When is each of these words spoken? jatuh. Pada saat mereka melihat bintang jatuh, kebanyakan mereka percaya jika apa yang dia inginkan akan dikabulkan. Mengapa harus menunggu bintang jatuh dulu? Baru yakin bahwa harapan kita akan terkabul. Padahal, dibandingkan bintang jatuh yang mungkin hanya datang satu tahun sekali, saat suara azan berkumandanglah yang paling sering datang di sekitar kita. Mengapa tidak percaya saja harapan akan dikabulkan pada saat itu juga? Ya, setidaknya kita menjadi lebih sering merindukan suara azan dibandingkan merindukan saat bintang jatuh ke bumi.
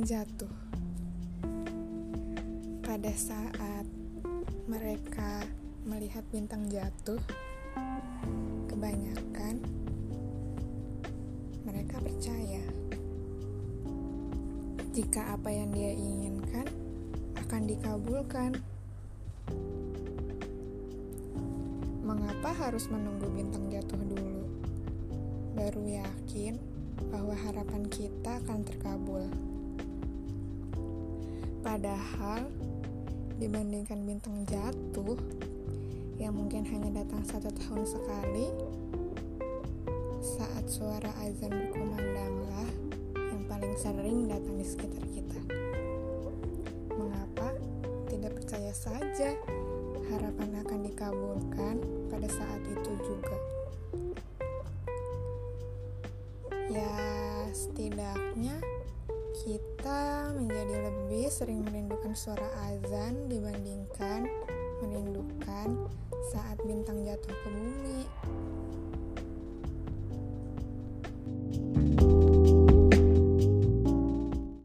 jatuh. 0.00 0.48
Pada 2.80 3.12
saat 3.12 3.84
mereka 4.64 5.44
melihat 5.84 6.24
bintang 6.32 6.64
jatuh, 6.72 7.20
kebanyakan 8.72 9.60
mereka 11.60 12.00
percaya 12.00 12.64
jika 14.96 15.36
apa 15.36 15.52
yang 15.52 15.68
dia 15.76 15.92
inginkan 15.92 16.64
akan 17.44 17.68
dikabulkan. 17.68 18.56
Mengapa 22.00 22.48
harus 22.64 22.88
menunggu 22.88 23.28
bintang 23.28 23.68
jatuh 23.68 24.00
dulu? 24.08 24.48
Baru 25.52 25.84
yakin 25.84 26.73
bahwa 27.14 27.38
harapan 27.38 27.86
kita 27.94 28.42
akan 28.42 28.66
terkabul. 28.66 29.22
Padahal, 31.62 32.50
dibandingkan 33.38 34.02
bintang 34.02 34.42
jatuh 34.50 35.14
yang 36.18 36.34
mungkin 36.34 36.66
hanya 36.66 37.06
datang 37.06 37.22
satu 37.22 37.54
tahun 37.54 37.86
sekali, 37.86 38.50
saat 40.26 40.66
suara 40.66 41.14
azan 41.22 41.54
berkumandanglah 41.54 42.68
yang 43.14 43.42
paling 43.46 43.74
sering 43.78 44.26
datang 44.26 44.58
di 44.58 44.66
sekitar 44.66 45.04
kita. 45.14 45.40
Mengapa 46.98 47.54
tidak 48.10 48.42
percaya 48.42 48.74
saja 48.74 49.38
harapan 50.10 50.50
akan 50.66 50.80
dikabulkan 50.82 51.76
pada 52.10 52.26
saat 52.26 52.62
itu 52.66 52.92
juga? 53.06 53.38
Ya, 56.72 57.03
setidaknya 57.74 58.54
kita 59.42 60.30
menjadi 60.38 60.86
lebih 60.86 61.26
sering 61.26 61.66
merindukan 61.66 62.14
suara 62.14 62.46
azan 62.70 63.26
dibandingkan 63.26 64.30
merindukan 64.78 65.90
saat 66.30 66.54
bintang 66.62 67.02
jatuh 67.02 67.34
ke 67.34 67.48
bumi. 67.50 67.63